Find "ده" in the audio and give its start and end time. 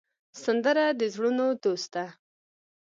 1.95-2.05